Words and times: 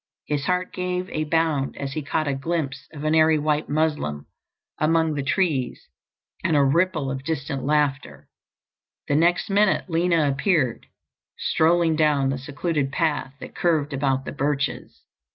His 0.25 0.45
heart 0.47 0.73
gave 0.73 1.11
a 1.11 1.25
bound 1.25 1.77
as 1.77 1.93
he 1.93 2.01
caught 2.01 2.27
a 2.27 2.33
glimpse 2.33 2.87
of 2.91 3.03
an 3.03 3.13
airy 3.13 3.37
white 3.37 3.69
muslin 3.69 4.25
among 4.79 5.13
the 5.13 5.21
trees 5.21 5.89
and 6.43 6.57
a 6.57 6.63
ripple 6.63 7.11
of 7.11 7.23
distant 7.23 7.63
laughter. 7.65 8.27
The 9.07 9.15
next 9.15 9.51
minute 9.51 9.91
Lina 9.91 10.27
appeared, 10.27 10.87
strolling 11.37 11.95
down 11.95 12.29
the 12.31 12.39
secluded 12.39 12.91
path 12.91 13.35
that 13.41 13.53
curved 13.53 13.93
about 13.93 14.25
the 14.25 14.31
birches. 14.31 15.03